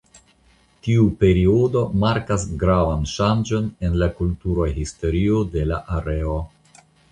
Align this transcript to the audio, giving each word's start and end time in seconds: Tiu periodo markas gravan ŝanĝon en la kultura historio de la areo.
Tiu 0.85 1.03
periodo 1.23 1.83
markas 2.05 2.45
gravan 2.63 3.05
ŝanĝon 3.13 3.69
en 3.89 4.01
la 4.05 4.09
kultura 4.23 4.69
historio 4.81 5.45
de 5.55 5.71
la 5.75 5.81
areo. 6.01 6.43